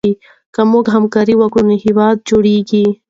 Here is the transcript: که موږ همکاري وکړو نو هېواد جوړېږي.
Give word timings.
که 0.53 0.61
موږ 0.71 0.85
همکاري 0.95 1.35
وکړو 1.37 1.67
نو 1.69 1.75
هېواد 1.85 2.15
جوړېږي. 2.29 2.83